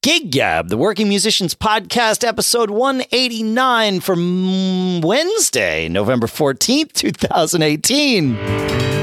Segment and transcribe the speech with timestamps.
[0.00, 8.97] Gig Gab, the Working Musicians Podcast, episode 189 from Wednesday, November 14th, 2018.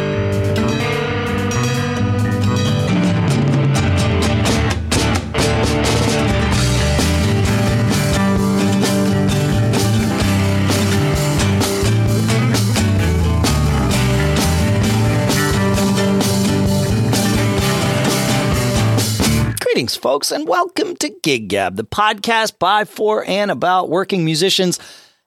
[20.05, 24.77] Folks, and welcome to Gig Gab, the podcast by, for, and about working musicians.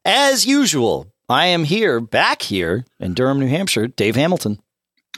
[0.05, 3.89] As usual, I am here, back here in Durham, New Hampshire.
[3.89, 4.61] Dave Hamilton.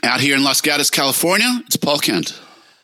[0.03, 2.41] Out here in Los Gatos, California, it's Paul Kent.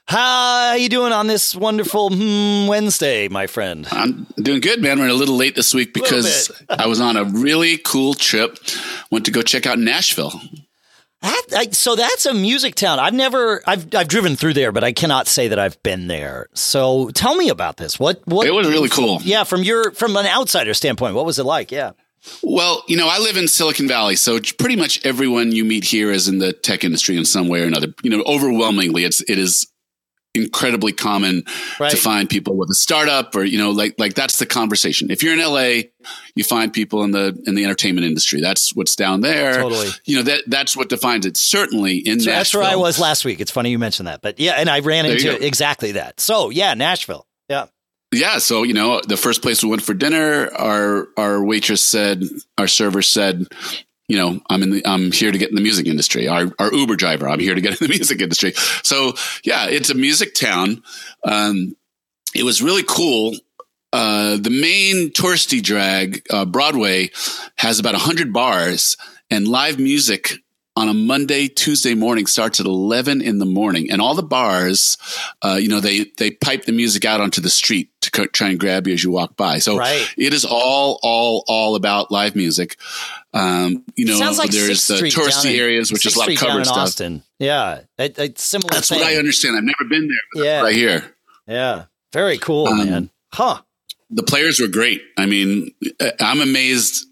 [0.07, 3.87] How are you doing on this wonderful hmm, Wednesday, my friend?
[3.89, 4.99] I'm doing good, man.
[4.99, 8.59] We're a little late this week because I was on a really cool trip.
[9.09, 10.39] Went to go check out Nashville.
[11.21, 12.99] That, I, so that's a music town.
[12.99, 16.47] I've never, I've, I've driven through there, but I cannot say that I've been there.
[16.53, 17.99] So tell me about this.
[17.99, 18.45] What, what?
[18.45, 19.19] It was really cool.
[19.21, 21.71] Yeah, from your, from an outsider standpoint, what was it like?
[21.71, 21.91] Yeah.
[22.43, 26.11] Well, you know, I live in Silicon Valley, so pretty much everyone you meet here
[26.11, 27.93] is in the tech industry in some way or another.
[28.03, 29.67] You know, overwhelmingly, it's it is
[30.33, 31.43] incredibly common
[31.79, 31.91] right.
[31.91, 35.09] to find people with a startup or you know like like that's the conversation.
[35.09, 35.89] If you're in LA
[36.35, 38.41] you find people in the in the entertainment industry.
[38.41, 39.55] That's what's down there.
[39.55, 39.89] Totally.
[40.05, 41.37] You know that that's what defines it.
[41.37, 43.39] Certainly in so Nashville that's where I was last week.
[43.39, 44.21] It's funny you mentioned that.
[44.21, 46.19] But yeah and I ran there into exactly that.
[46.19, 47.27] So yeah Nashville.
[47.49, 47.65] Yeah.
[48.13, 52.23] Yeah so you know the first place we went for dinner our our waitress said
[52.57, 53.47] our server said
[54.07, 56.27] you know, I'm in the, I'm here to get in the music industry.
[56.27, 58.53] Our, our Uber driver, I'm here to get in the music industry.
[58.83, 59.13] So
[59.43, 60.83] yeah, it's a music town.
[61.23, 61.75] Um,
[62.33, 63.35] it was really cool.
[63.91, 67.09] Uh, the main touristy drag, uh, Broadway
[67.57, 68.97] has about a hundred bars
[69.29, 70.33] and live music
[70.77, 73.89] on a Monday, Tuesday morning starts at 11 in the morning.
[73.89, 74.95] And all the bars,
[75.41, 78.49] uh, you know, they, they pipe the music out onto the street to co- try
[78.49, 79.57] and grab you as you walk by.
[79.57, 80.07] So right.
[80.15, 82.77] it is all, all, all about live music.
[83.33, 86.63] Um, you know, like there's the touristy in, areas, which is a lot of cover
[86.63, 86.77] stuff.
[86.77, 87.23] Austin.
[87.39, 87.81] Yeah.
[87.97, 88.69] It, it's similar.
[88.69, 88.99] That's thing.
[88.99, 89.57] what I understand.
[89.57, 90.45] I've never been there.
[90.45, 90.61] yeah.
[90.61, 91.15] Right here.
[91.47, 91.85] Yeah.
[92.13, 93.09] Very cool, um, man.
[93.33, 93.61] Huh.
[94.11, 95.01] The players were great.
[95.17, 95.71] I mean,
[96.19, 97.07] I'm amazed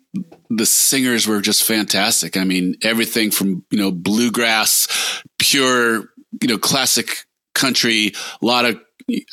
[0.50, 2.38] the singers were just fantastic.
[2.38, 6.10] I mean, everything from, you know, bluegrass, pure,
[6.42, 8.80] you know, classic country, a lot of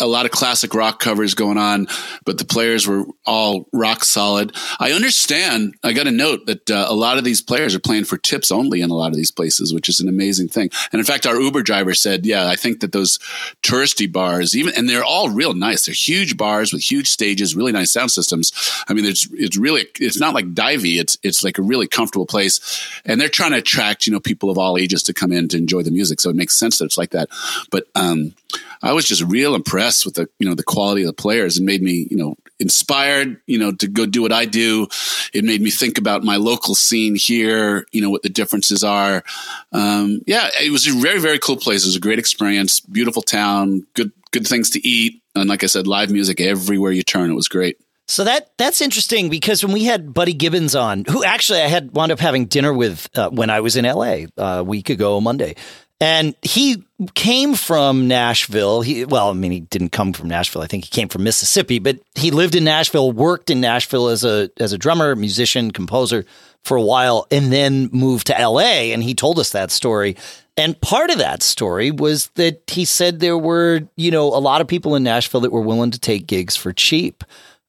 [0.01, 1.87] a lot of classic rock covers going on,
[2.25, 4.55] but the players were all rock solid.
[4.79, 5.75] I understand.
[5.83, 8.53] I got a note that uh, a lot of these players are playing for tips
[8.53, 10.71] only in a lot of these places, which is an amazing thing.
[10.93, 13.19] And in fact, our Uber driver said, "Yeah, I think that those
[13.63, 15.87] touristy bars, even and they're all real nice.
[15.87, 18.53] They're huge bars with huge stages, really nice sound systems.
[18.89, 21.01] I mean, it's it's really it's not like divey.
[21.01, 22.61] It's it's like a really comfortable place,
[23.07, 25.57] and they're trying to attract you know people of all ages to come in to
[25.57, 26.21] enjoy the music.
[26.21, 27.31] So it makes sense that it's like that.
[27.71, 28.35] But um,
[28.83, 31.67] I was just real impressed with the you know the quality of the players and
[31.67, 34.89] made me you know inspired you know to go do what I do.
[35.33, 37.87] It made me think about my local scene here.
[37.93, 39.25] You know what the differences are.
[39.73, 41.85] Um, yeah, it was a very very cool place.
[41.85, 42.81] It was a great experience.
[42.81, 43.87] Beautiful town.
[43.95, 45.23] Good good things to eat.
[45.35, 47.31] And like I said, live music everywhere you turn.
[47.31, 47.79] It was great.
[48.09, 51.93] So that that's interesting because when we had Buddy Gibbons on, who actually I had
[51.93, 55.21] wound up having dinner with uh, when I was in LA uh, a week ago
[55.21, 55.55] Monday,
[56.03, 56.83] and he
[57.15, 58.83] came from Nashville.
[58.83, 60.61] He, well, I mean, he didn't come from Nashville.
[60.61, 64.25] I think he came from Mississippi, but he lived in Nashville, worked in Nashville as
[64.25, 66.25] a as a drummer, musician, composer
[66.65, 68.93] for a while, and then moved to L.A.
[68.93, 70.17] And he told us that story.
[70.57, 74.61] And part of that story was that he said there were, you know, a lot
[74.61, 77.23] of people in Nashville that were willing to take gigs for cheap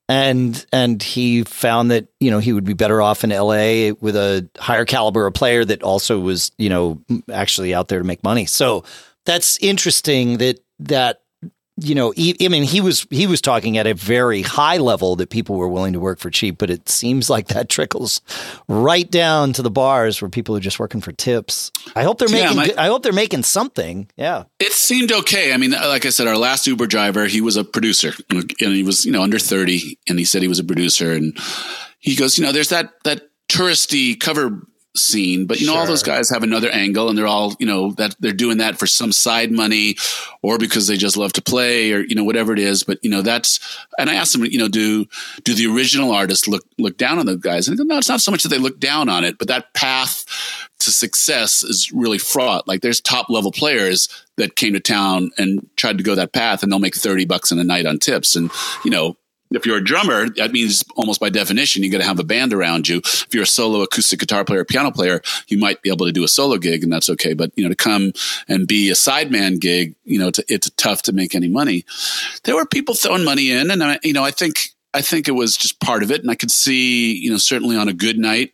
[0.08, 4.16] and and he found that you know he would be better off in LA with
[4.16, 7.00] a higher caliber of player that also was you know
[7.32, 8.46] actually out there to make money.
[8.46, 8.84] So
[9.24, 11.22] that's interesting that that
[11.76, 15.16] you know, he, I mean, he was he was talking at a very high level
[15.16, 18.20] that people were willing to work for cheap, but it seems like that trickles
[18.68, 21.72] right down to the bars where people are just working for tips.
[21.96, 22.56] I hope they're making.
[22.56, 24.08] Yeah, my, I hope they're making something.
[24.16, 25.52] Yeah, it seemed okay.
[25.52, 28.54] I mean, uh, like I said, our last Uber driver, he was a producer, and
[28.58, 31.36] he was you know under thirty, and he said he was a producer, and
[31.98, 34.62] he goes, you know, there's that that touristy cover
[34.96, 35.80] scene but you know sure.
[35.80, 38.78] all those guys have another angle and they're all you know that they're doing that
[38.78, 39.96] for some side money
[40.40, 43.10] or because they just love to play or you know whatever it is but you
[43.10, 43.58] know that's
[43.98, 45.04] and i asked them you know do
[45.42, 48.30] do the original artists look look down on the guys and no it's not so
[48.30, 50.24] much that they look down on it but that path
[50.78, 55.68] to success is really fraught like there's top level players that came to town and
[55.76, 58.36] tried to go that path and they'll make 30 bucks in a night on tips
[58.36, 58.50] and
[58.84, 59.16] you know
[59.56, 62.52] if you're a drummer, that means almost by definition, you got to have a band
[62.52, 62.98] around you.
[62.98, 66.24] If you're a solo acoustic guitar player, piano player, you might be able to do
[66.24, 67.34] a solo gig and that's okay.
[67.34, 68.12] But, you know, to come
[68.48, 71.84] and be a sideman gig, you know, to, it's tough to make any money.
[72.44, 75.32] There were people throwing money in and, I, you know, I think, I think it
[75.32, 76.20] was just part of it.
[76.20, 78.52] And I could see, you know, certainly on a good night,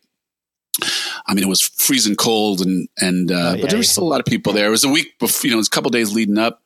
[1.27, 4.03] I mean, it was freezing cold, and and uh, oh, yeah, but there was still
[4.03, 4.67] a lot of people there.
[4.67, 6.61] It was a week, before, you know, it was a couple days leading up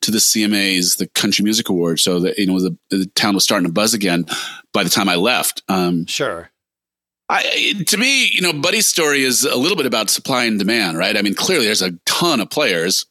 [0.00, 2.02] to the CMAs, the Country Music Awards.
[2.02, 4.26] So that you know, the, the, town was starting to buzz again.
[4.72, 6.50] By the time I left, um, sure.
[7.28, 10.96] I, to me, you know, Buddy's story is a little bit about supply and demand,
[10.96, 11.16] right?
[11.16, 13.04] I mean, clearly there's a ton of players,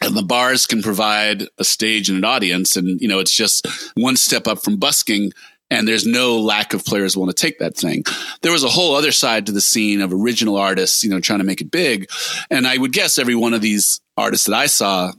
[0.00, 3.66] and the bars can provide a stage and an audience, and you know, it's just
[3.94, 5.32] one step up from busking
[5.72, 8.04] and there's no lack of players want to take that thing.
[8.42, 11.38] There was a whole other side to the scene of original artists, you know, trying
[11.38, 12.10] to make it big.
[12.50, 15.12] And I would guess every one of these artists that I saw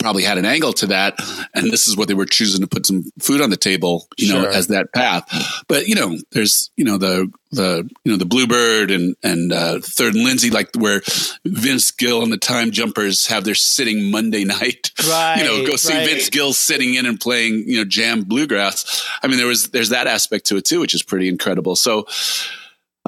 [0.00, 1.18] probably had an angle to that
[1.54, 4.32] and this is what they were choosing to put some food on the table you
[4.32, 5.24] know as that path.
[5.68, 9.78] But you know there's you know the the you know the bluebird and and uh,
[9.80, 11.02] third and Lindsley like where
[11.44, 14.90] vince gill and the time jumpers have their sitting monday night.
[15.08, 16.06] Right you know go see right.
[16.06, 19.06] vince gill sitting in and playing you know jam bluegrass.
[19.22, 21.76] I mean there was there's that aspect to it too which is pretty incredible.
[21.76, 22.06] So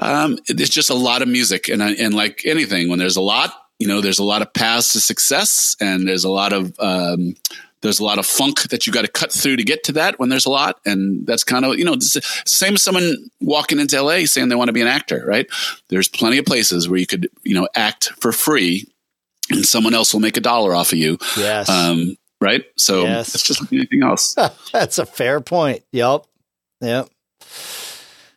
[0.01, 3.53] um, it's just a lot of music and and like anything when there's a lot
[3.79, 7.35] you know, there's a lot of paths to success and there's a lot of, um,
[7.81, 10.19] there's a lot of funk that you got to cut through to get to that
[10.19, 10.79] when there's a lot.
[10.85, 14.49] And that's kind of, you know, it's the same as someone walking into LA saying
[14.49, 15.47] they want to be an actor, right?
[15.87, 18.85] There's plenty of places where you could, you know, act for free
[19.49, 21.17] and someone else will make a dollar off of you.
[21.37, 21.69] Yes.
[21.69, 22.65] Um, right.
[22.77, 23.33] So yes.
[23.33, 24.35] it's just like anything else.
[24.73, 25.83] that's a fair point.
[25.91, 26.25] Yep.
[26.81, 27.09] Yep.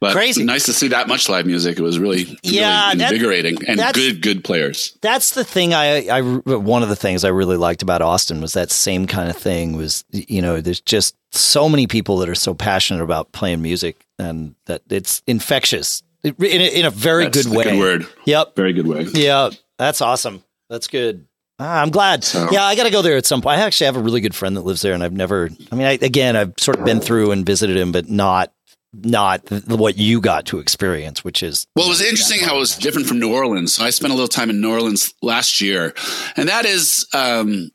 [0.02, 0.42] But Crazy.
[0.42, 1.78] nice to see that much live music.
[1.78, 4.98] It was really, yeah, really invigorating that, and good, good players.
[5.00, 5.74] That's the thing.
[5.74, 9.30] I, I, one of the things I really liked about Austin was that same kind
[9.30, 9.76] of thing.
[9.76, 14.04] Was you know, there's just so many people that are so passionate about playing music,
[14.18, 17.62] and that it's infectious in a, in a very that's good way.
[17.62, 18.06] Good word.
[18.24, 18.56] Yep.
[18.56, 19.06] Very good way.
[19.14, 20.42] Yeah, that's awesome.
[20.68, 21.28] That's good.
[21.60, 22.24] Ah, I'm glad.
[22.24, 23.60] So, yeah, I got to go there at some point.
[23.60, 25.48] I actually have a really good friend that lives there, and I've never.
[25.70, 28.52] I mean, I, again, I've sort of been through and visited him, but not
[28.92, 32.76] not what you got to experience, which is well, it was interesting how it was
[32.76, 33.74] different from New Orleans.
[33.74, 35.94] So I spent a little time in New Orleans last year,
[36.36, 37.70] and that is, um,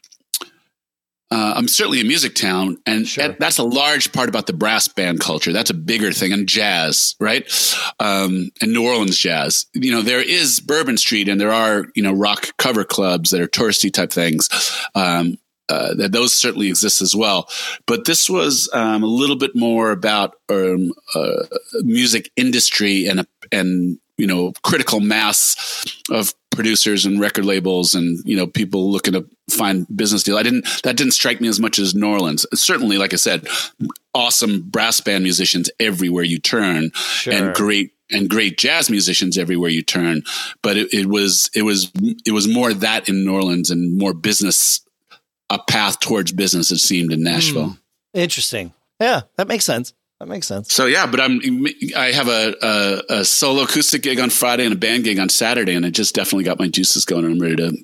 [1.29, 3.35] uh, I'm certainly a music town, and sure.
[3.39, 5.51] that's a large part about the brass band culture.
[5.51, 7.43] That's a bigger thing, and jazz, right?
[7.99, 9.65] Um, and New Orleans jazz.
[9.73, 13.41] You know, there is Bourbon Street, and there are you know rock cover clubs that
[13.41, 14.49] are touristy type things.
[14.93, 15.37] Um,
[15.69, 17.49] uh, that those certainly exist as well.
[17.85, 21.43] But this was um, a little bit more about um, uh,
[21.81, 28.35] music industry and and you know critical mass of producers and record labels and you
[28.35, 30.37] know people looking to find business deal.
[30.37, 32.45] I didn't that didn't strike me as much as New Orleans.
[32.53, 33.47] Certainly, like I said,
[34.13, 37.33] awesome brass band musicians everywhere you turn, sure.
[37.33, 40.23] and great and great jazz musicians everywhere you turn.
[40.61, 41.91] But it, it was it was
[42.25, 44.81] it was more that in New Orleans and more business
[45.49, 46.71] a path towards business.
[46.71, 47.69] It seemed in Nashville.
[47.69, 47.79] Mm,
[48.13, 48.73] interesting.
[48.99, 49.93] Yeah, that makes sense.
[50.19, 50.73] That makes sense.
[50.73, 51.39] So yeah, but I'm
[51.95, 55.29] I have a, a, a solo acoustic gig on Friday and a band gig on
[55.29, 57.25] Saturday, and it just definitely got my juices going.
[57.25, 57.77] I'm ready to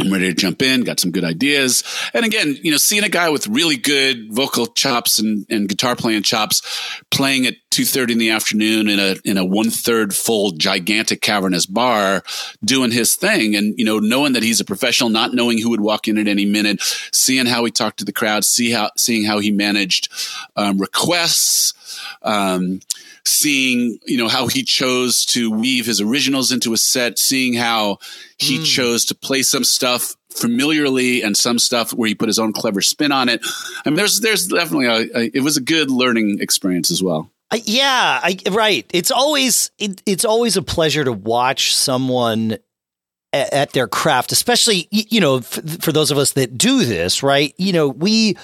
[0.00, 1.84] I'm ready to jump in, got some good ideas.
[2.14, 5.94] And again, you know, seeing a guy with really good vocal chops and, and guitar
[5.94, 6.62] playing chops
[7.10, 11.66] playing at 2.30 in the afternoon in a, in a one third full gigantic cavernous
[11.66, 12.22] bar
[12.64, 13.54] doing his thing.
[13.54, 16.26] And, you know, knowing that he's a professional, not knowing who would walk in at
[16.26, 16.80] any minute,
[17.12, 20.08] seeing how he talked to the crowd, see how, seeing how he managed
[20.56, 21.74] um, requests,
[22.22, 22.80] um,
[23.24, 27.98] seeing you know how he chose to weave his originals into a set seeing how
[28.38, 28.66] he mm.
[28.66, 32.80] chose to play some stuff familiarly and some stuff where he put his own clever
[32.80, 33.40] spin on it.
[33.84, 37.30] I mean there's there's definitely a, a it was a good learning experience as well.
[37.50, 38.88] Uh, yeah I, right.
[38.92, 42.58] It's always it, it's always a pleasure to watch someone
[43.32, 47.22] at, at their craft especially you know f- for those of us that do this
[47.22, 47.54] right?
[47.56, 48.36] You know we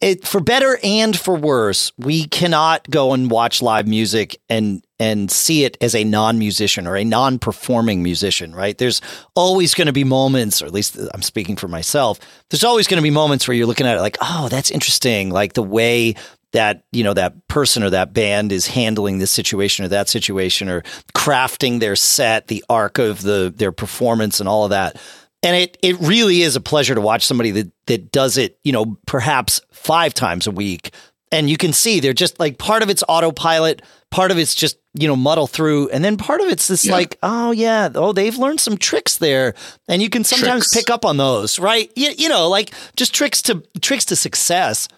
[0.00, 5.30] it, for better and for worse, we cannot go and watch live music and and
[5.30, 8.78] see it as a non-musician or a non-performing musician, right?
[8.78, 9.00] There's
[9.34, 12.20] always going to be moments, or at least I'm speaking for myself.
[12.50, 15.30] There's always going to be moments where you're looking at it like, "Oh, that's interesting."
[15.30, 16.14] Like the way
[16.52, 20.68] that you know that person or that band is handling this situation or that situation
[20.68, 20.82] or
[21.14, 24.96] crafting their set, the arc of the their performance and all of that
[25.44, 28.72] and it it really is a pleasure to watch somebody that that does it, you
[28.72, 30.92] know, perhaps five times a week.
[31.30, 34.78] And you can see they're just like part of it's autopilot, part of it's just,
[34.94, 36.92] you know, muddle through, and then part of it's this yeah.
[36.92, 39.54] like, oh yeah, oh, they've learned some tricks there.
[39.88, 40.84] And you can sometimes tricks.
[40.86, 41.92] pick up on those, right?
[41.94, 44.88] You, you know, like just tricks to tricks to success.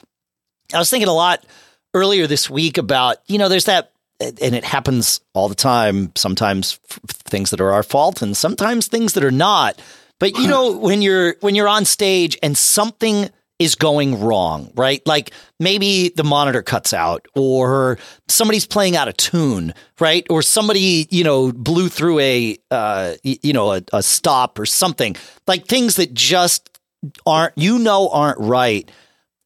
[0.72, 1.44] I was thinking a lot
[1.94, 6.12] earlier this week about, you know, there's that, and it happens all the time.
[6.16, 6.74] Sometimes
[7.08, 9.80] things that are our fault and sometimes things that are not.
[10.18, 15.00] But you know, when you're, when you're on stage and something is going wrong, right?
[15.06, 20.26] Like maybe the monitor cuts out or somebody's playing out of tune, right?
[20.28, 25.16] Or somebody, you know, blew through a, uh, you know, a, a stop or something
[25.46, 26.78] like things that just
[27.24, 28.90] aren't, you know, aren't right.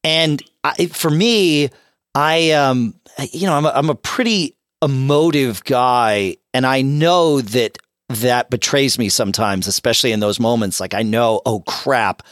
[0.02, 1.70] And I, for me,
[2.14, 2.94] I, um,
[3.32, 7.78] you know, I'm a, I'm a pretty emotive guy and I know that
[8.10, 10.80] that betrays me sometimes, especially in those moments.
[10.80, 12.22] Like I know, oh crap,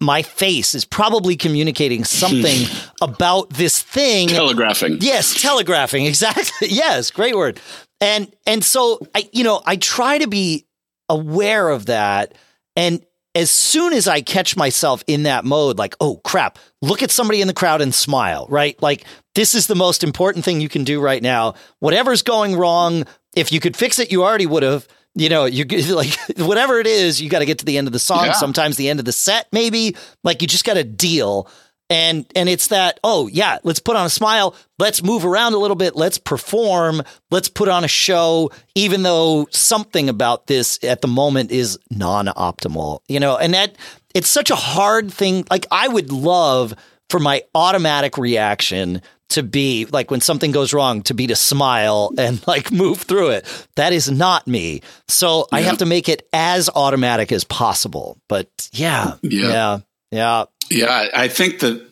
[0.00, 2.66] my face is probably communicating something
[3.00, 4.28] about this thing.
[4.28, 4.98] Telegraphing.
[5.00, 6.06] Yes, telegraphing.
[6.06, 6.68] Exactly.
[6.68, 7.60] yes, great word.
[8.00, 10.66] And and so I you know, I try to be
[11.08, 12.34] aware of that
[12.74, 17.10] and as soon as I catch myself in that mode, like, oh crap, look at
[17.10, 18.80] somebody in the crowd and smile, right?
[18.80, 21.54] Like, this is the most important thing you can do right now.
[21.80, 25.64] Whatever's going wrong, if you could fix it, you already would have you know, you
[25.94, 28.26] like whatever it is, you got to get to the end of the song.
[28.26, 28.32] Yeah.
[28.32, 31.48] Sometimes the end of the set, maybe like you just got to deal.
[31.88, 34.56] And and it's that oh yeah, let's put on a smile.
[34.78, 35.94] Let's move around a little bit.
[35.94, 37.02] Let's perform.
[37.30, 42.26] Let's put on a show, even though something about this at the moment is non
[42.26, 43.00] optimal.
[43.08, 43.76] You know, and that
[44.14, 45.46] it's such a hard thing.
[45.48, 46.74] Like I would love
[47.08, 52.12] for my automatic reaction to be like when something goes wrong to be to smile
[52.18, 53.68] and like move through it.
[53.76, 54.82] That is not me.
[55.08, 58.18] So I have to make it as automatic as possible.
[58.28, 59.78] But yeah, yeah, yeah,
[60.10, 60.44] yeah.
[60.68, 61.86] Yeah, I think that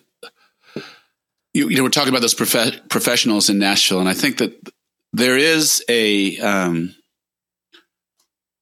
[1.53, 4.53] you, you know we're talking about those prof- professionals in Nashville, and I think that
[5.13, 6.93] there is a um,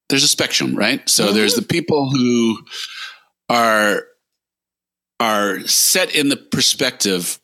[0.09, 1.07] there's a spectrum, right?
[1.09, 1.35] So mm-hmm.
[1.35, 2.59] there's the people who
[3.49, 4.03] are
[5.19, 7.39] are set in the perspective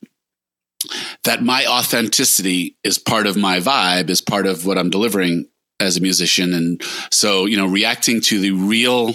[1.24, 5.48] that my authenticity is part of my vibe, is part of what I'm delivering
[5.80, 6.54] as a musician.
[6.54, 6.82] And
[7.12, 9.14] so, you know, reacting to the real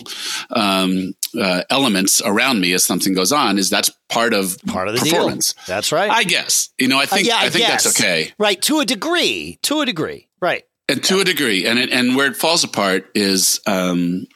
[0.50, 4.94] um, uh, elements around me as something goes on is that's part of part of
[4.94, 5.52] the performance.
[5.52, 5.64] Deal.
[5.66, 6.10] That's right.
[6.10, 6.70] I guess.
[6.78, 7.84] You know, I think uh, yeah, I, I think guess.
[7.84, 8.32] that's okay.
[8.38, 9.58] Right, to a degree.
[9.62, 10.28] To a degree.
[10.40, 10.64] Right.
[10.88, 11.22] And to yeah.
[11.22, 11.66] a degree.
[11.66, 14.26] And it, and where it falls apart is um,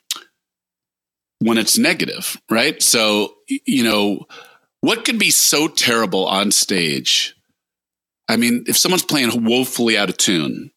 [1.41, 2.83] when it's negative, right?
[2.83, 4.27] So, you know,
[4.81, 7.35] what could be so terrible on stage?
[8.29, 10.71] I mean, if someone's playing woefully out of tune,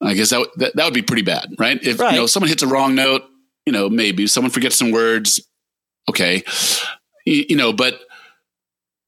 [0.00, 1.82] I guess that, that, that would be pretty bad, right?
[1.82, 2.12] If right.
[2.12, 3.22] you know someone hits a wrong note,
[3.66, 5.40] you know, maybe someone forgets some words,
[6.08, 6.44] okay,
[7.24, 8.00] you, you know, but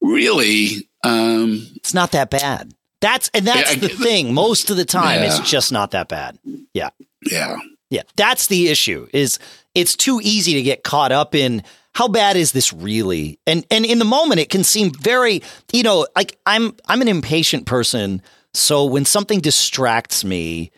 [0.01, 2.73] really, um, it's not that bad.
[2.99, 4.33] That's and that's yeah, the thing.
[4.33, 5.27] Most of the time, yeah.
[5.27, 6.39] it's just not that bad.
[6.73, 6.89] Yeah,
[7.29, 7.57] yeah,
[7.89, 8.01] yeah.
[8.15, 9.07] That's the issue.
[9.13, 9.37] Is
[9.75, 11.63] it's too easy to get caught up in
[11.97, 13.39] how bad is this really?
[13.47, 15.41] And and in the moment it can seem very,
[15.73, 18.21] you know, like I'm I'm an impatient person,
[18.53, 20.69] so when something distracts me,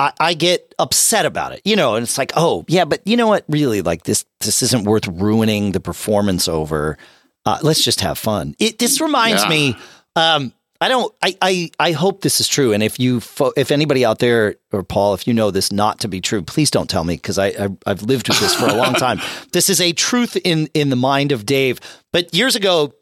[0.00, 3.16] I, I get upset about it, you know, and it's like, oh yeah, but you
[3.16, 3.44] know what?
[3.48, 6.98] Really, like this this isn't worth ruining the performance over.
[7.46, 8.56] Uh, let's just have fun.
[8.58, 9.48] It this reminds yeah.
[9.48, 9.76] me.
[10.16, 11.12] Um, I don't.
[11.22, 12.72] I, I I hope this is true.
[12.72, 13.20] And if you,
[13.56, 16.70] if anybody out there or Paul, if you know this not to be true, please
[16.70, 19.20] don't tell me because I, I have lived with this for a long time.
[19.52, 21.80] this is a truth in in the mind of Dave.
[22.12, 22.94] But years ago,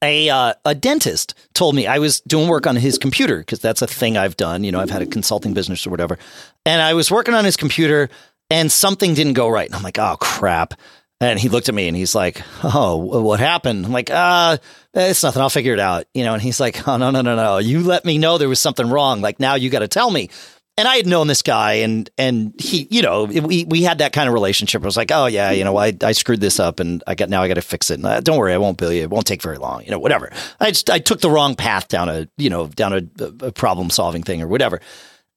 [0.00, 3.82] a uh, a dentist told me I was doing work on his computer because that's
[3.82, 4.62] a thing I've done.
[4.62, 6.18] You know, I've had a consulting business or whatever,
[6.64, 8.10] and I was working on his computer,
[8.48, 9.66] and something didn't go right.
[9.66, 10.74] And I'm like, oh crap.
[11.22, 14.58] And he looked at me and he's like, "Oh, what happened?" I'm like, "Uh,
[14.92, 15.40] it's nothing.
[15.40, 16.32] I'll figure it out." You know.
[16.32, 17.58] And he's like, "Oh no, no, no, no!
[17.58, 19.20] You let me know there was something wrong.
[19.20, 20.30] Like now you got to tell me."
[20.76, 24.12] And I had known this guy, and and he, you know, we we had that
[24.12, 24.82] kind of relationship.
[24.82, 27.28] I was like, "Oh yeah, you know, I I screwed this up, and I got
[27.28, 27.94] now I got to fix it.
[28.00, 29.02] And uh, don't worry, I won't bill you.
[29.02, 29.84] It won't take very long.
[29.84, 30.32] You know, whatever.
[30.58, 33.90] I just I took the wrong path down a you know down a, a problem
[33.90, 34.80] solving thing or whatever."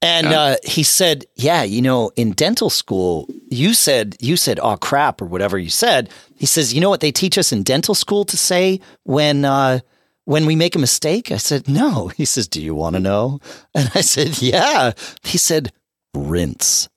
[0.06, 0.40] And yeah.
[0.40, 5.20] uh, he said, "Yeah, you know, in dental school, you said you said oh crap
[5.22, 8.24] or whatever you said." He says, "You know what they teach us in dental school
[8.26, 9.80] to say when uh,
[10.26, 13.40] when we make a mistake?" I said, "No." He says, "Do you want to know?"
[13.74, 14.92] And I said, "Yeah."
[15.24, 15.72] He said,
[16.14, 16.88] "Rinse."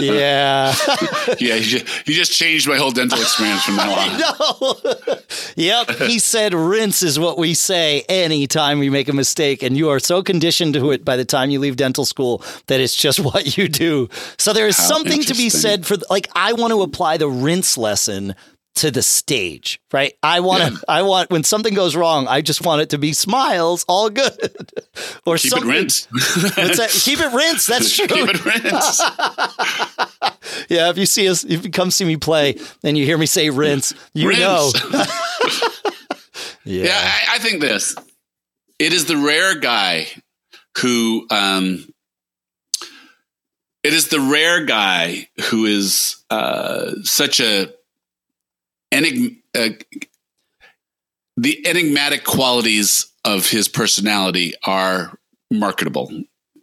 [0.00, 0.74] Yeah.
[1.38, 4.20] yeah, you just, you just, changed my whole dental experience from now on.
[4.24, 4.76] No.
[5.56, 5.90] yep.
[5.90, 9.62] He said rinse is what we say anytime we make a mistake.
[9.62, 12.80] And you are so conditioned to it by the time you leave dental school that
[12.80, 14.08] it's just what you do.
[14.38, 17.28] So there is How something to be said for, like, I want to apply the
[17.28, 18.34] rinse lesson
[18.76, 20.14] to the stage, right?
[20.22, 20.78] I want to, yeah.
[20.88, 24.32] I want, when something goes wrong, I just want it to be smiles, all good.
[25.26, 25.70] or keep something.
[25.70, 27.04] it rinse.
[27.04, 27.66] keep it rinse.
[27.66, 28.06] That's true.
[28.06, 29.00] keep it rinse.
[30.68, 30.90] yeah.
[30.90, 33.50] If you see us, if you come see me play and you hear me say
[33.50, 34.40] rinse, you rinse.
[34.40, 34.72] know.
[36.66, 37.94] Yeah, yeah I, I, think this.
[38.78, 40.06] It is the rare guy
[40.78, 41.86] who um,
[43.84, 47.68] it is the rare guy who is uh, such a,
[48.94, 49.70] enig- uh,
[51.36, 55.18] the enigmatic qualities of his personality are
[55.50, 56.10] marketable.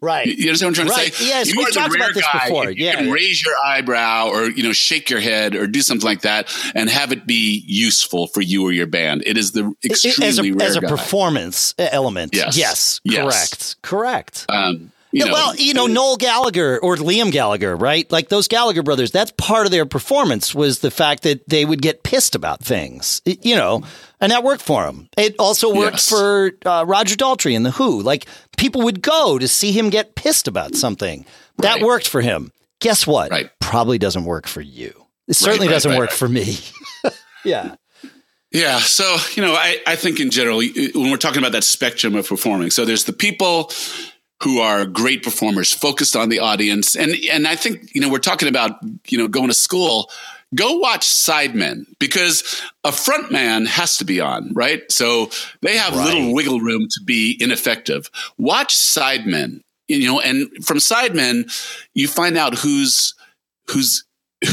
[0.04, 0.26] Right.
[0.26, 1.14] You understand what I'm trying right.
[1.14, 1.28] to say?
[1.28, 2.48] Yes, we talked about this guy.
[2.48, 2.72] before.
[2.72, 3.12] You can yeah.
[3.12, 6.90] raise your eyebrow or you know shake your head or do something like that and
[6.90, 9.22] have it be useful for you or your band.
[9.28, 10.88] It is the extremely as a, rare as a guy.
[10.88, 12.36] performance element.
[12.36, 12.58] Yes.
[12.58, 13.00] Yes.
[13.04, 13.76] Yes.
[13.82, 13.82] Correct.
[13.84, 14.46] Correct.
[14.50, 18.10] Um, you know, well, you know, Noel Gallagher or Liam Gallagher, right?
[18.12, 21.82] Like those Gallagher brothers, that's part of their performance was the fact that they would
[21.82, 23.84] get pissed about things, you know,
[24.20, 25.10] and that worked for them.
[25.18, 26.10] It also worked Yes.
[26.10, 28.02] for uh, Roger Daltrey and The Who.
[28.02, 28.26] Like
[28.58, 31.26] people would go to see him get pissed about something.
[31.58, 31.84] That Right.
[31.84, 32.52] worked for him.
[32.80, 33.30] Guess what?
[33.32, 33.50] Right.
[33.60, 34.94] Probably doesn't work for you.
[35.28, 36.58] It certainly right, doesn't work for me.
[37.46, 37.76] yeah.
[38.52, 38.80] Yeah.
[38.80, 42.28] So, you know, I, I think in general, when we're talking about that spectrum of
[42.28, 43.72] performing, so there's the people
[44.44, 46.96] who are great performers, focused on the audience.
[46.96, 50.10] And, and I think, you know, we're talking about, you know, going to school.
[50.54, 54.82] Go watch Sidemen because a front man has to be on, right?
[54.92, 55.30] So
[55.62, 56.06] they have Right.
[56.14, 58.10] little wiggle room to be ineffective.
[58.38, 61.50] Watch Sidemen, you know, and from Sidemen,
[61.94, 63.14] you find out who's,
[63.70, 64.04] who's,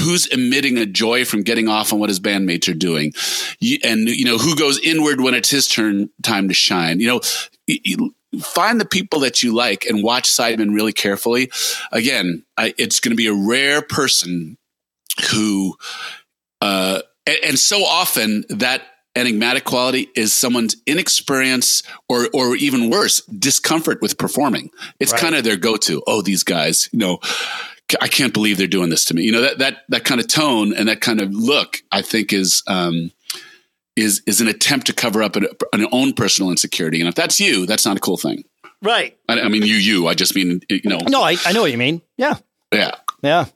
[0.05, 3.11] who's emitting a joy from getting off on what his bandmates are doing
[3.59, 7.07] You- and you know who goes inward when it's his turn time to shine you
[7.07, 7.21] know
[8.41, 11.51] find the people that you like and watch sidemen really carefully
[11.93, 14.57] again I, it's going to be a rare person
[15.31, 15.77] who
[16.61, 18.83] uh and, and so often that
[19.17, 25.21] enigmatic quality is someone's inexperience or or even worse discomfort with performing it's Right.
[25.21, 27.19] kind of their go-to oh these guys you know
[28.03, 29.23] I can't believe they're doing this to me.
[29.23, 32.35] You know that that that kind of tone and that kind of look, I think,
[32.35, 33.13] is um,
[33.99, 37.01] is is an attempt to cover up an, an own personal insecurity.
[37.01, 38.45] And if that's you, that's not a cool thing.
[38.83, 39.19] Right.
[39.29, 40.07] I, I mean, you, you.
[40.07, 42.01] I just mean, you know, No, I, I know what you mean.
[42.17, 42.37] Yeah.
[42.73, 42.93] yeah.
[43.23, 43.47] Yeah.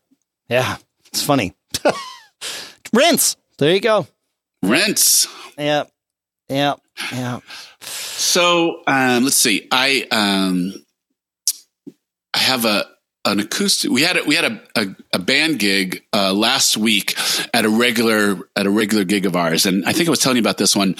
[0.48, 0.76] Yeah.
[1.06, 1.54] It's funny.
[2.92, 3.36] Rinse.
[3.58, 4.06] There you go.
[4.62, 5.28] Rinse.
[5.56, 5.84] Yeah.
[6.48, 6.74] Yeah.
[7.12, 7.40] Yeah.
[7.80, 9.68] So um, let's see.
[9.70, 10.74] I um,
[12.34, 12.86] I have a
[13.24, 13.90] an acoustic.
[13.90, 17.16] We had a, we had a, a, a band gig uh, last week
[17.54, 20.36] at a regular at a regular gig of ours, and I think I was telling
[20.36, 20.96] you about this one.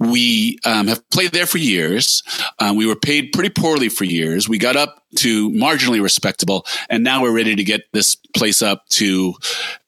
[0.00, 2.22] We um, have played there for years.
[2.60, 4.48] Um, we were paid pretty poorly for years.
[4.48, 8.88] We got up to marginally respectable, and now we're ready to get this place up
[8.90, 9.34] to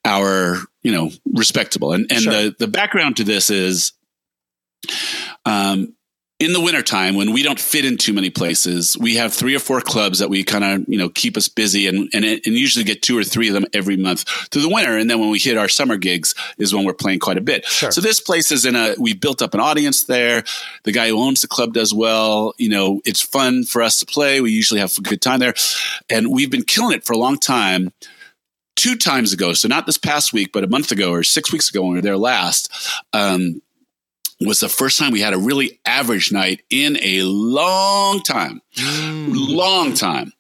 [0.05, 1.93] our you know respectable.
[1.93, 2.33] And and Sure.
[2.33, 3.93] the the background to this is
[5.45, 5.95] um,
[6.41, 9.59] in the wintertime when we don't fit in too many places, we have three or
[9.59, 12.83] four clubs that we kind of, you know, keep us busy and, and, and usually
[12.83, 14.97] get two or three of them every month through the winter.
[14.97, 17.67] And then when we hit our summer gigs is when we're playing quite a bit.
[17.67, 17.93] Sure.
[17.93, 20.43] So this place is in a, we built up an audience there.
[20.85, 22.55] The guy who owns the club does well.
[22.57, 24.41] You know, it's fun for us to play.
[24.41, 25.55] We usually have a good time there.
[26.09, 27.93] And we've been killing it for a long time
[28.77, 31.69] two times ago, so not this past week, but a month ago or six weeks
[31.69, 32.73] ago when we were there last,
[33.13, 33.61] um,
[34.47, 38.61] was the first time we had a really average night in a long time,
[39.29, 40.33] long time.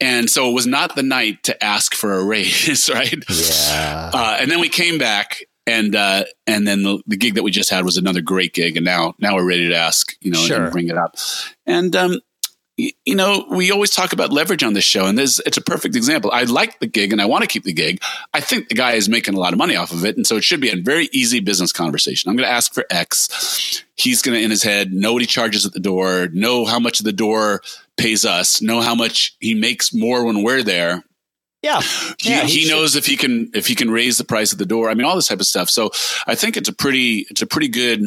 [0.00, 3.14] And so it was not the night to ask for a raise, right?
[3.28, 4.10] Yeah.
[4.14, 7.50] Uh, and then we came back and, uh, and then the, the gig that we
[7.50, 8.76] just had was another great gig.
[8.76, 10.64] And now, now we're ready to ask, you know, Sure.
[10.64, 11.16] and bring it up.
[11.66, 12.20] And, um,
[12.78, 15.96] you know, we always talk about leverage on this show, and this it's a perfect
[15.96, 16.30] example.
[16.32, 18.00] I like the gig and I want to keep the gig.
[18.32, 20.36] I think the guy is making a lot of money off of it, and so
[20.36, 22.30] it should be a very easy business conversation.
[22.30, 23.84] I'm going to ask for X.
[23.96, 26.78] He's going to, in his head, know what he charges at the door, know how
[26.78, 27.62] much the door
[27.96, 31.02] pays us, know how much he makes more when we're there.
[31.62, 31.80] Yeah.
[32.20, 34.58] He, Yeah, he should- knows if he can if he can raise the price of
[34.58, 34.88] the door.
[34.88, 35.68] I mean, all this type of stuff.
[35.68, 35.90] So
[36.28, 38.00] I think it's a pretty it's a pretty good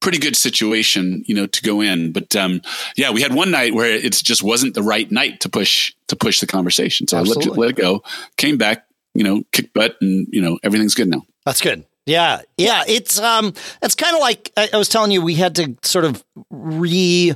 [0.00, 2.12] pretty good situation, you know, to go in.
[2.12, 2.62] But um,
[2.96, 6.16] yeah, we had one night where it just wasn't the right night to push to
[6.16, 7.06] push the conversation.
[7.08, 8.02] So I let, it- let it go.
[8.36, 11.22] Came back, you know, kicked butt, and you know everything's good now.
[11.44, 11.84] That's good.
[12.06, 12.82] Yeah, yeah.
[12.88, 15.22] It's um, it's kind of like I, I was telling you.
[15.22, 17.34] We had to sort of re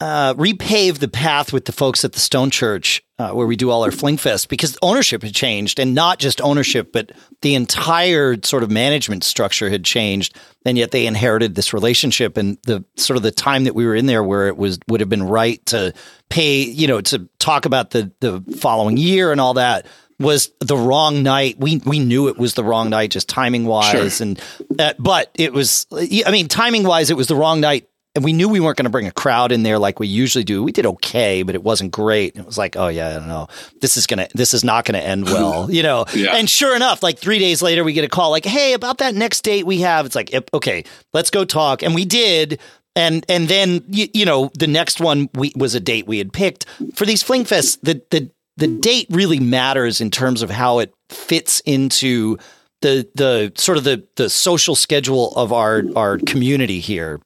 [0.00, 3.70] uh, repave the path with the folks at the Stone Church uh, where we do
[3.70, 8.36] all our Fling Fest because ownership had changed, and not just ownership, but the entire
[8.42, 10.34] sort of management structure had changed.
[10.64, 13.94] And yet they inherited this relationship and the sort of the time that we were
[13.94, 15.92] in there where it was would have been right to
[16.28, 19.86] pay, you know, to talk about the the following year and all that
[20.18, 21.56] was the wrong night.
[21.58, 24.26] We we knew it was the wrong night, just timing wise, Sure.
[24.26, 24.40] and
[24.78, 25.86] uh, but it was.
[25.92, 28.84] I mean, timing wise, it was the wrong night and we knew we weren't going
[28.84, 30.64] to bring a crowd in there like we usually do.
[30.64, 32.36] We did okay, but it wasn't great.
[32.36, 33.46] It was like, oh yeah, I don't know.
[33.80, 36.06] This is gonna, this is not going to end well, you know.
[36.14, 36.34] yeah.
[36.36, 39.14] And sure enough, like three days later, we get a call like, hey, about that
[39.14, 40.06] next date we have.
[40.06, 42.60] It's like, okay, let's go talk, and we did.
[42.96, 46.32] And and then you, you know the next one we, was a date we had
[46.32, 47.78] picked for these fling fests.
[47.80, 52.36] The the the date really matters in terms of how it fits into
[52.82, 57.20] the the sort of the the social schedule of our our community here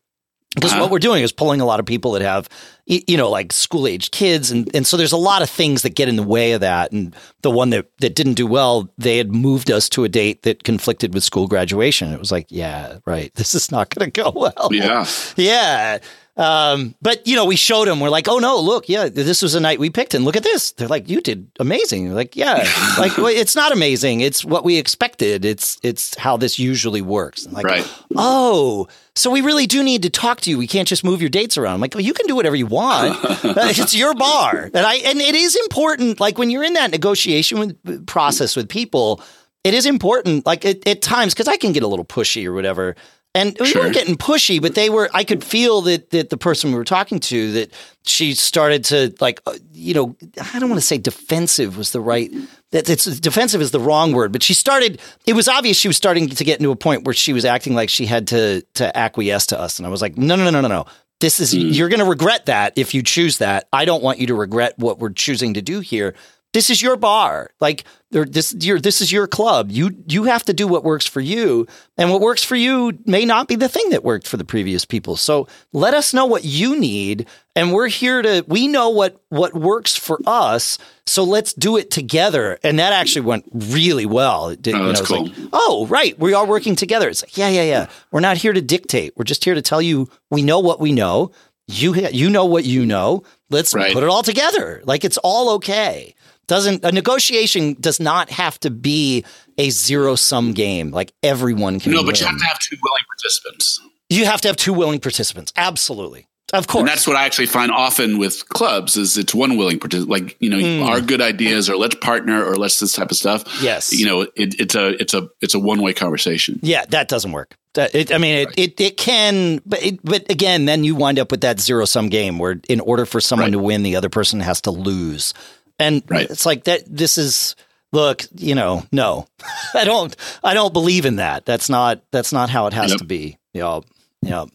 [0.55, 0.83] because uh-huh.
[0.83, 2.49] what we're doing is pulling a lot of people that have
[2.87, 5.95] you know like school age kids and and so there's a lot of things that
[5.95, 9.17] get in the way of that and the one that that didn't do well they
[9.17, 12.13] had moved us to a date that conflicted with school graduation.
[12.13, 14.69] It was like yeah right this is not going to go well.
[14.73, 15.07] Yeah.
[15.37, 15.99] Yeah
[16.37, 18.01] um, but you know, we showed them.
[18.01, 20.43] We're like, oh no, look, yeah, this was a night we picked, and look at
[20.43, 20.73] this.
[20.73, 22.09] They're like, you did amazing.
[22.09, 22.69] We're like, yeah,
[22.99, 24.21] like well, it's not amazing.
[24.21, 25.45] It's what we expected.
[25.45, 27.47] It's it's how this usually works.
[27.47, 27.89] like, right.
[28.17, 30.59] oh, so we really do need to talk to you.
[30.59, 31.75] We can't just move your dates around.
[31.75, 33.17] I'm like, well, you can do whatever you want.
[33.45, 36.19] it's your bar, and I and it is important.
[36.19, 39.23] Like when you're in that negotiation with, process with people,
[39.63, 40.47] it is important.
[40.47, 42.97] Like at, at times, because I can get a little pushy or whatever.
[43.37, 43.83] And we sure.
[43.83, 45.11] weren't getting pushy, but they were.
[45.13, 47.73] I could feel that that the person we were talking to that
[48.07, 50.17] she started to like, uh, you know,
[50.55, 52.31] I don't want to say defensive was the right.
[52.71, 55.01] That it's defensive is the wrong word, but she started.
[55.27, 57.75] It was obvious she was starting to get into a point where she was acting
[57.75, 60.51] like she had to to acquiesce to us, and I was like, no, no, no,
[60.51, 60.87] no, no, no.
[61.21, 61.75] This is mm.
[61.75, 63.67] you're going to regret that if you choose that.
[63.73, 66.15] I don't want you to regret what we're choosing to do here
[66.55, 67.51] this is your bar.
[67.61, 69.73] Like this, your, this is your club.
[69.73, 71.67] You you have to do what works for you,
[71.99, 74.85] and what works for you may not be the thing that worked for the previous
[74.85, 75.17] people.
[75.17, 78.45] So let us know what you need, and we're here to.
[78.47, 82.61] We know what what works for us, so let's do it together.
[82.63, 84.49] And that actually went really well.
[84.51, 85.25] It did, oh, that's cool.
[85.25, 87.09] Like, oh, right, we are working together.
[87.09, 87.91] It's like, yeah, yeah, yeah.
[88.13, 89.15] We're not here to dictate.
[89.17, 91.33] We're just here to tell you we know what we know.
[91.67, 93.25] You you know what you know.
[93.51, 93.93] Let's right.
[93.93, 94.83] put it all together.
[94.85, 96.15] Like it's all okay
[96.47, 99.25] doesn't a negotiation does not have to be
[99.59, 102.15] a zero sum game like everyone can no but win.
[102.17, 103.81] you have to have two willing participants
[104.11, 107.47] you have to have two willing participants absolutely of course and that's what i actually
[107.47, 110.85] find often with clubs is it's one willing participant like you know mm.
[110.85, 114.23] our good ideas or let's partner or let's this type of stuff yes you know
[114.23, 118.19] it, it's a it's a it's a one-way conversation yeah that doesn't work it, I
[118.19, 118.59] mean, it, right.
[118.59, 122.09] it, it can, but it, but again, then you wind up with that zero sum
[122.09, 123.53] game where, in order for someone right.
[123.53, 125.35] to win, the other person has to lose.
[125.79, 126.31] And right.
[126.31, 127.57] it's like that this is
[127.93, 129.27] look, you know, no.
[129.75, 131.45] I don't I don't believe in that.
[131.45, 132.99] That's not that's not how it has yep.
[132.99, 133.39] to be.
[133.53, 133.81] Yeah.
[134.23, 134.47] Yeah.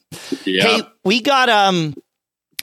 [0.43, 1.95] Hey, we got um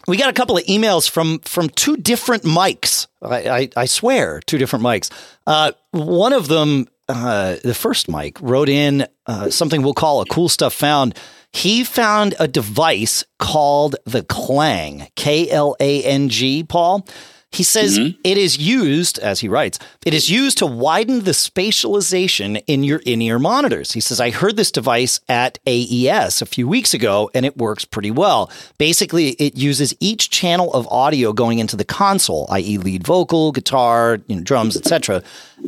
[0.07, 3.07] we got a couple of emails from from two different mics.
[3.23, 5.11] I, I, I swear, two different mics.
[5.47, 10.27] Uh, one of them, uh, the first mic, wrote in uh, something we'll call a
[10.27, 11.17] cool stuff found.
[11.53, 17.07] He found a device called the Klang, K L A N G, Paul.
[17.53, 18.21] He says mm-hmm.
[18.25, 23.01] it is used, as he writes, it is used to widen the spatialization in your
[23.07, 23.93] in ear monitors.
[23.93, 27.85] He says, I heard this device at AES a few weeks ago and it works
[27.85, 28.51] pretty well.
[28.79, 34.19] Basically, it uses each channel of audio going into the console, i.e., lead vocal, guitar,
[34.27, 35.23] you know, drums, etc.,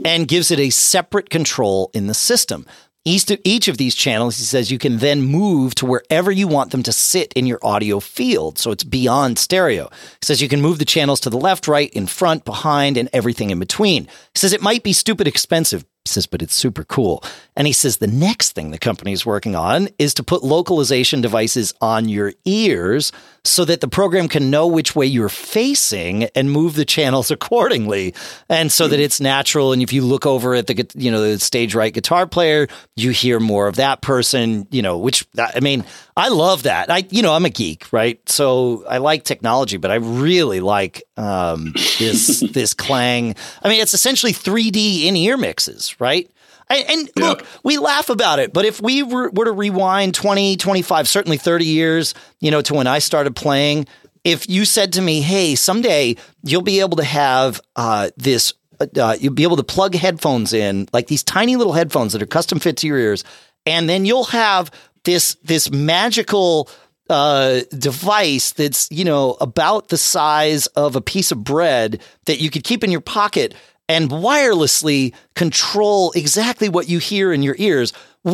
[0.04, 2.66] and gives it a separate control in the system.
[3.08, 6.72] Each, each of these channels, he says, you can then move to wherever you want
[6.72, 8.58] them to sit in your audio field.
[8.58, 9.88] So it's beyond stereo.
[10.20, 13.08] He says you can move the channels to the left, right, in front, behind, and
[13.14, 14.04] everything in between.
[14.04, 17.24] He says it might be stupid expensive, He says, but it's super cool.
[17.56, 21.22] And he says the next thing the company is working on is to put localization
[21.22, 23.10] devices on your ears
[23.44, 28.14] so that the program can know which way you're facing and move the channels accordingly.
[28.48, 29.72] And so that it's natural.
[29.72, 33.10] And if you look over at the, you know, the stage right guitar player, you
[33.10, 35.84] hear more of that person, you know, which I mean,
[36.16, 36.90] I love that.
[36.90, 38.26] I, you know, I'm a geek, right?
[38.28, 43.34] So I like technology, but I really like um, this this Klang.
[43.62, 46.30] I mean, it's essentially 3D in ear mixes, right?
[46.70, 47.28] And, and yeah.
[47.28, 51.38] look, we laugh about it, but if we were, were to rewind 20, 25, certainly
[51.38, 53.86] 30 years, you know, to when I started playing,
[54.24, 59.16] if you said to me, hey, someday you'll be able to have uh, this, uh,
[59.18, 62.58] you'll be able to plug headphones in, like these tiny little headphones that are custom
[62.58, 63.24] fit to your ears,
[63.64, 64.70] and then you'll have
[65.04, 66.68] this this magical
[67.08, 72.50] uh, device that's you know about the size of a piece of bread that you
[72.50, 73.54] could keep in your pocket
[73.88, 77.92] and wirelessly control exactly what you hear in your ears.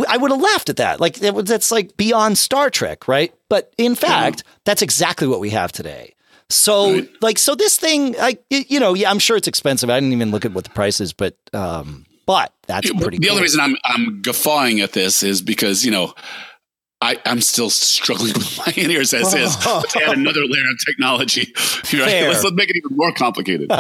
[0.09, 1.01] I would have laughed at that.
[1.01, 3.33] Like that, that's like beyond Star Trek, right?
[3.49, 4.53] But in fact, yeah.
[4.65, 6.15] that's exactly what we have today.
[6.51, 7.09] So right.
[7.21, 9.89] like so this thing, I you know, yeah, I'm sure it's expensive.
[9.91, 13.19] I didn't even look at what the price is, but um, but that's pretty.
[13.19, 13.33] The cool.
[13.33, 16.15] only reason I'm I'm guffawing at this is because you know
[17.01, 19.57] I, am still struggling with my ears as is.
[19.67, 21.53] Let's add another layer of technology.
[21.93, 22.27] Right?
[22.27, 23.71] Let's, let's make it even more complicated.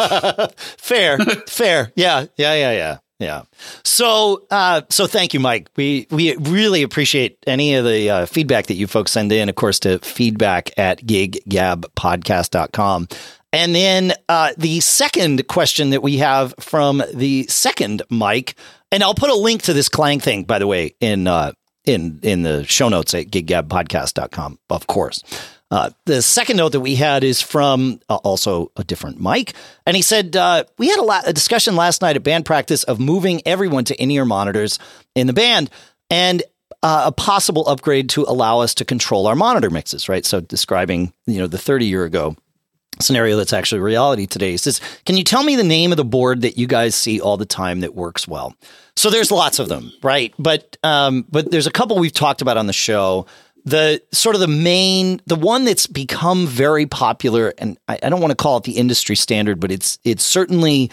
[0.78, 1.92] fair, fair.
[1.96, 2.98] Yeah, yeah, yeah, yeah.
[3.18, 3.42] Yeah.
[3.82, 5.70] So, uh, so thank you, Mike.
[5.76, 9.54] We we really appreciate any of the uh, feedback that you folks send in, of
[9.54, 13.08] course, to feedback at giggabpodcast.com.
[13.52, 18.56] And then uh, the second question that we have from the second Mike,
[18.90, 21.52] and I'll put a link to this Klang thing, by the way, in uh,
[21.84, 25.22] in in the show notes at giggabpodcast.com, of course.
[25.70, 29.54] Uh, the second note that we had is from uh, also a different Mike,
[29.86, 32.84] and he said uh, we had a, la- a, discussion last night at band practice
[32.84, 34.78] of moving everyone to in-ear monitors
[35.14, 35.70] in the band,
[36.10, 36.42] and
[36.82, 40.08] uh, a possible upgrade to allow us to control our monitor mixes.
[40.08, 42.36] Right, so describing you know the 30 year ago
[43.00, 44.52] scenario that's actually reality today.
[44.52, 47.20] He says, "Can you tell me the name of the board that you guys see
[47.20, 48.54] all the time that works well?"
[48.96, 50.32] So there's lots of them, right?
[50.38, 53.26] But um, but there's a couple we've talked about on the show.
[53.66, 58.20] The sort of the main, the one that's become very popular, and I, I don't
[58.20, 60.90] want to call it the industry standard, but it's it's certainly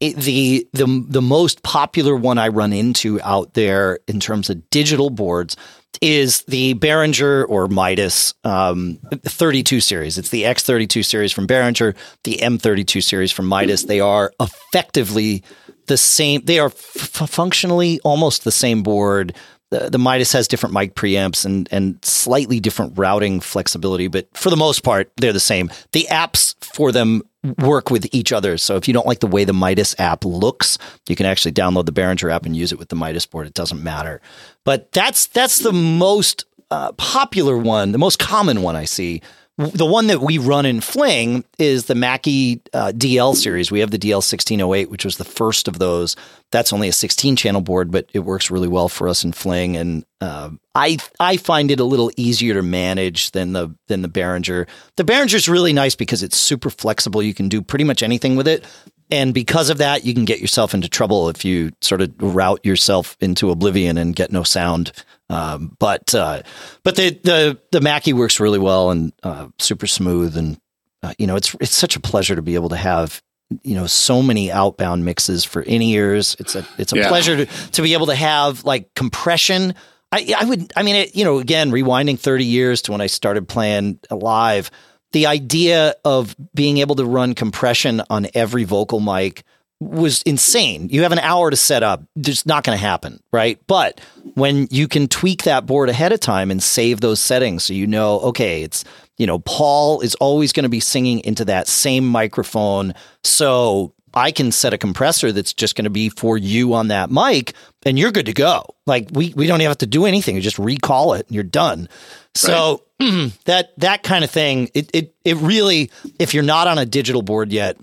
[0.00, 4.68] it, the the the most popular one I run into out there in terms of
[4.70, 5.56] digital boards
[6.00, 10.18] is the Behringer or Midas um, 32 series.
[10.18, 13.84] It's the X32 series from Behringer, the M32 series from Midas.
[13.84, 15.44] They are effectively
[15.86, 16.42] the same.
[16.44, 19.34] They are f- functionally almost the same board.
[19.74, 24.50] The, the Midas has different mic preamps and and slightly different routing flexibility, but for
[24.50, 25.68] the most part, they're the same.
[25.92, 27.22] The apps for them
[27.58, 28.56] work with each other.
[28.56, 31.86] So if you don't like the way the Midas app looks, you can actually download
[31.86, 33.48] the Behringer app and use it with the Midas board.
[33.48, 34.20] It doesn't matter.
[34.62, 39.22] But that's that's the most uh, popular one, the most common one I see
[39.56, 43.70] the one that we run in Fling is the Mackie uh, DL series.
[43.70, 46.16] We have the DL 1608, which was the first of those.
[46.50, 49.76] That's only a 16 channel board, but it works really well for us in Fling.
[49.76, 54.08] And uh, I I find it a little easier to manage than the than the
[54.08, 54.66] Behringer.
[54.96, 57.22] The Behringer is really nice because it's super flexible.
[57.22, 58.64] You can do pretty much anything with it.
[59.10, 62.64] And because of that, you can get yourself into trouble if you sort of route
[62.64, 64.92] yourself into oblivion and get no sound
[65.34, 66.42] um, but uh,
[66.82, 70.58] but the the the Mackie works really well and uh, super smooth, and
[71.02, 73.22] uh, you know it's it's such a pleasure to be able to have
[73.62, 76.36] you know so many outbound mixes for in ears.
[76.38, 77.08] It's a it's a yeah.
[77.08, 79.74] pleasure to to be able to have like compression.
[80.12, 83.06] I I would I mean it, you know again rewinding thirty years to when I
[83.06, 84.70] started playing live.
[85.12, 89.44] The idea of being able to run compression on every vocal mic
[89.84, 90.88] was insane.
[90.90, 92.02] You have an hour to set up.
[92.16, 93.60] It's not going to happen, right?
[93.66, 94.00] But
[94.34, 97.86] when you can tweak that board ahead of time and save those settings so you
[97.86, 98.84] know, okay, it's,
[99.16, 102.94] you know, Paul is always going to be singing into that same microphone.
[103.22, 107.10] So I can set a compressor that's just going to be for you on that
[107.10, 108.64] mic and you're good to go.
[108.86, 110.36] Like we, we don't even have to do anything.
[110.36, 111.88] You just recall it and you're done.
[112.34, 113.32] So right.
[113.44, 117.22] that, that kind of thing, it, it, it really, if you're not on a digital
[117.22, 117.76] board yet,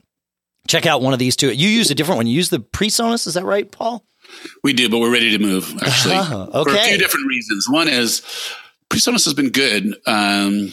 [0.67, 1.51] check out one of these two.
[1.51, 2.27] You use a different one.
[2.27, 4.05] You use the PreSonus, is that right, Paul?
[4.63, 6.71] We do, but we're ready to move actually uh, okay.
[6.71, 7.67] for a few different reasons.
[7.69, 8.21] One is
[8.89, 9.95] PreSonus has been good.
[10.05, 10.71] Um,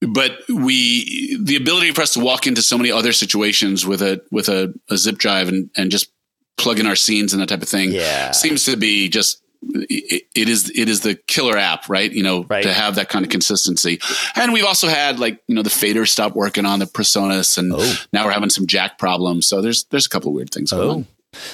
[0.00, 4.22] but we the ability for us to walk into so many other situations with a
[4.30, 6.10] with a, a zip drive and, and just
[6.56, 8.30] plug in our scenes and that type of thing yeah.
[8.30, 12.10] seems to be just it, it is it is the killer app, right?
[12.10, 12.62] You know, right.
[12.62, 14.00] to have that kind of consistency.
[14.34, 17.72] And we've also had like you know the fader stop working on the PreSonus, and
[17.74, 17.94] oh.
[18.12, 19.46] now we're having some jack problems.
[19.46, 20.92] So there's there's a couple of weird things going oh.
[20.92, 21.06] on.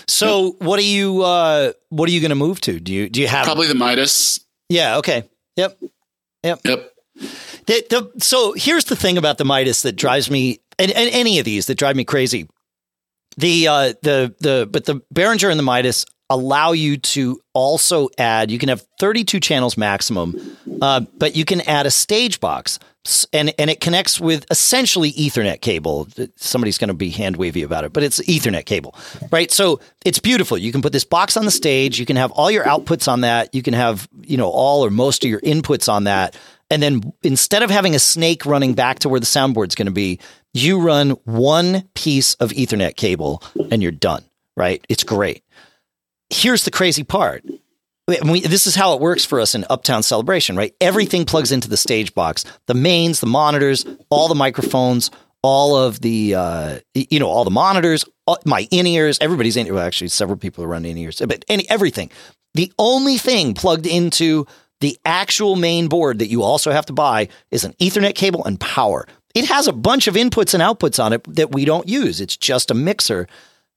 [0.06, 0.62] So yep.
[0.62, 2.80] what are you uh, what are you going to move to?
[2.80, 4.40] Do you do you have probably the Midas?
[4.68, 4.98] Yeah.
[4.98, 5.28] Okay.
[5.56, 5.78] Yep.
[6.42, 6.60] Yep.
[6.64, 6.92] Yep.
[7.66, 11.38] The, the, so here's the thing about the Midas that drives me, and, and any
[11.38, 12.46] of these that drive me crazy.
[13.38, 18.50] The uh, the the but the Behringer and the Midas allow you to also add
[18.50, 22.78] you can have 32 channels maximum uh, but you can add a stage box.
[23.32, 26.08] And and it connects with essentially ethernet cable.
[26.34, 28.96] Somebody's going to be hand wavy about it but it's ethernet cable
[29.30, 29.48] right?
[29.52, 30.58] So it's beautiful.
[30.58, 32.00] You can put this box on the stage.
[32.00, 33.54] You can have all your outputs on that.
[33.54, 36.36] You can have you know all or most of your inputs on that.
[36.68, 39.92] And then instead of having a snake running back to where the soundboard's going to
[39.92, 40.18] be
[40.52, 44.24] you run one piece of ethernet cable and you're done
[44.56, 44.84] right?
[44.88, 45.44] It's great
[46.30, 47.44] here's the crazy part.
[48.24, 50.72] We, this is how it works for us in Uptown Celebration, right?
[50.80, 55.10] Everything plugs into the stage box, the mains, the monitors, all the microphones,
[55.42, 59.72] all of the, uh, you know, all the monitors, all, my in ears, everybody's in.
[59.72, 62.10] Well, actually, several people running in ears, but any everything.
[62.54, 64.46] The only thing plugged into
[64.80, 68.60] the actual main board that you also have to buy is an Ethernet cable and
[68.60, 69.06] power.
[69.34, 72.20] It has a bunch of inputs and outputs on it that we don't use.
[72.20, 73.26] It's just a mixer.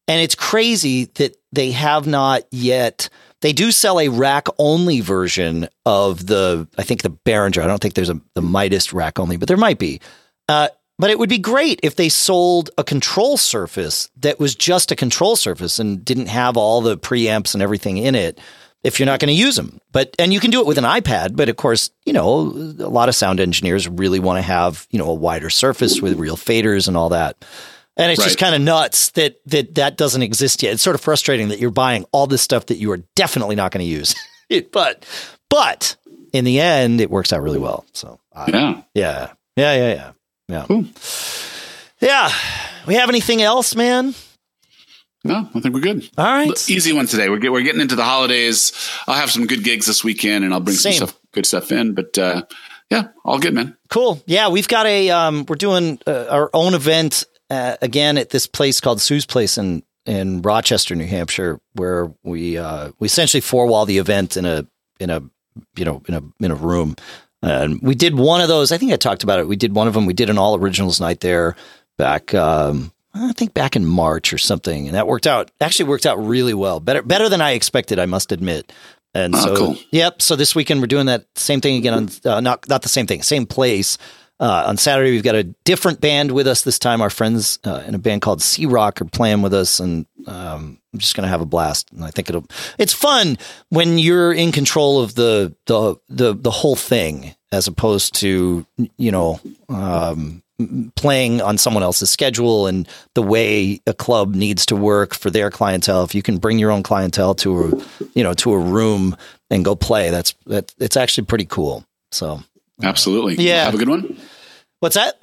[0.09, 3.09] And it's crazy that they have not yet
[3.41, 7.63] They do sell a rack only version of the, I think the Behringer.
[7.63, 10.01] I don't think there's a the Midas rack only, but there might be.
[10.47, 14.91] Uh, but it would be great if they sold a control surface that was just
[14.91, 18.39] a control surface and didn't have all the preamps and everything in it
[18.83, 19.79] if you're not going to use them.
[19.93, 22.39] But and you can do it with an iPad, but of course, you know,
[22.79, 26.19] a lot of sound engineers really want to have, you know, a wider surface with
[26.19, 27.45] real faders and all that.
[27.99, 28.25] And it's right.
[28.25, 30.73] just kind of nuts that that that doesn't exist yet.
[30.73, 33.71] It's sort of frustrating that you're buying all this stuff that you are definitely not
[33.71, 34.15] going to use.
[34.71, 35.05] but
[35.49, 35.97] but
[36.31, 37.85] in the end, it works out really well.
[37.93, 40.11] So uh, yeah, yeah, yeah, yeah, yeah,
[40.47, 40.65] yeah.
[40.65, 40.85] Cool.
[41.99, 42.31] Yeah.
[42.87, 44.15] We have anything else, man?
[45.23, 46.09] No, I think we're good.
[46.17, 47.27] All right, easy one today.
[47.29, 48.71] We're get, we're getting into the holidays.
[49.05, 50.93] I'll have some good gigs this weekend, and I'll bring Same.
[50.93, 51.93] some stuff, good stuff in.
[51.93, 52.43] But uh,
[52.89, 53.75] yeah, all good, man.
[53.89, 54.23] Cool.
[54.27, 58.47] Yeah, we've got a um, we're doing uh, our own event uh, again at this
[58.47, 63.67] place called Sue's Place in in Rochester, New Hampshire, where we uh, we essentially four
[63.67, 64.65] wall the event in a
[64.99, 65.21] in a
[65.75, 66.95] you know in a in a room.
[67.41, 68.71] And we did one of those.
[68.71, 69.47] I think I talked about it.
[69.47, 70.05] We did one of them.
[70.05, 71.55] We did an all originals night there
[71.97, 72.33] back.
[72.33, 75.51] Um, I think back in March or something, and that worked out.
[75.61, 76.79] Actually, worked out really well.
[76.79, 77.99] Better better than I expected.
[77.99, 78.73] I must admit.
[79.13, 79.75] And oh, so, cool.
[79.91, 80.21] yep.
[80.21, 83.07] So this weekend we're doing that same thing again on uh, not not the same
[83.07, 83.97] thing, same place,
[84.39, 87.01] uh, on Saturday, we've got a different band with us this time.
[87.01, 90.79] Our friends uh, in a band called Sea Rock are playing with us, and um,
[90.93, 91.91] I'm just going to have a blast.
[91.91, 92.45] And I think it'll
[92.77, 93.37] it's fun
[93.69, 98.65] when you're in control of the the the, the whole thing, as opposed to
[98.97, 100.41] you know um,
[100.95, 105.49] playing on someone else's schedule and the way a club needs to work for their
[105.49, 106.03] clientele.
[106.03, 109.17] If you can bring your own clientele to a you know to a room
[109.49, 111.83] and go play, that's that it's actually pretty cool.
[112.11, 112.41] So
[112.81, 113.35] Absolutely.
[113.35, 113.65] Yeah.
[113.65, 114.17] Have a good one.
[114.79, 115.19] What's that?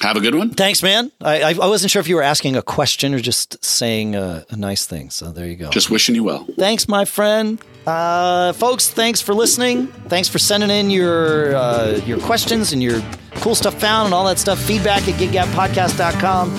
[0.00, 0.50] Have a good one.
[0.50, 1.10] Thanks, man.
[1.20, 4.56] I, I wasn't sure if you were asking a question or just saying a, a
[4.56, 5.10] nice thing.
[5.10, 5.70] So there you go.
[5.70, 6.46] Just wishing you well.
[6.56, 7.60] Thanks, my friend.
[7.84, 9.88] Uh, folks, thanks for listening.
[10.06, 13.02] Thanks for sending in your uh, your questions and your
[13.36, 14.60] cool stuff found and all that stuff.
[14.60, 16.50] Feedback at giggabpodcast.com.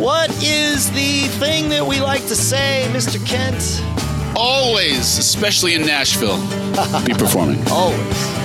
[0.00, 3.24] What is the thing that we like to say, Mr.
[3.26, 3.82] Kent?
[4.36, 6.38] Always, especially in Nashville,
[7.04, 7.66] be performing.
[7.70, 8.43] Always.